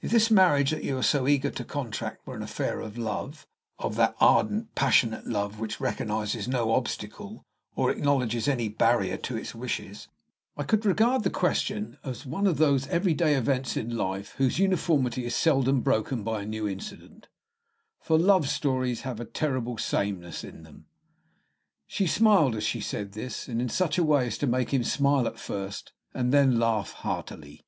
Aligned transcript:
If 0.00 0.10
this 0.10 0.30
marriage 0.30 0.70
that 0.70 0.84
you 0.84 0.96
are 0.96 1.02
so 1.02 1.28
eager 1.28 1.50
to 1.50 1.62
contract 1.62 2.26
were 2.26 2.34
an 2.34 2.40
affair 2.40 2.80
of 2.80 2.96
love, 2.96 3.46
of 3.78 3.94
that 3.96 4.16
ardent, 4.22 4.74
passionate 4.74 5.26
love 5.26 5.60
which 5.60 5.80
recognizes 5.80 6.48
no 6.48 6.72
obstacle 6.72 7.44
nor 7.76 7.90
acknowledges 7.90 8.48
any 8.48 8.70
barrier 8.70 9.18
to 9.18 9.36
its 9.36 9.54
wishes, 9.54 10.08
I 10.56 10.62
could 10.62 10.86
regard 10.86 11.24
the 11.24 11.28
question 11.28 11.98
as 12.02 12.24
one 12.24 12.46
of 12.46 12.56
those 12.56 12.86
everyday 12.86 13.34
events 13.34 13.76
in 13.76 13.94
life 13.98 14.32
whose 14.38 14.58
uniformity 14.58 15.26
is 15.26 15.34
seldom 15.34 15.82
broken 15.82 16.22
by 16.24 16.40
a 16.40 16.46
new 16.46 16.66
incident; 16.66 17.28
for 18.00 18.18
love 18.18 18.48
stories 18.48 19.02
have 19.02 19.20
a 19.20 19.26
terrible 19.26 19.76
sameness 19.76 20.42
in 20.42 20.62
them." 20.62 20.86
She 21.86 22.06
smiled 22.06 22.54
as 22.56 22.64
she 22.64 22.80
said 22.80 23.12
this, 23.12 23.46
and 23.46 23.60
in 23.60 23.68
such 23.68 23.98
a 23.98 24.04
way 24.04 24.28
as 24.28 24.38
to 24.38 24.46
make 24.46 24.72
him 24.72 24.84
smile 24.84 25.26
at 25.26 25.38
first, 25.38 25.92
and 26.14 26.32
then 26.32 26.58
laugh 26.58 26.92
heartily. 26.92 27.66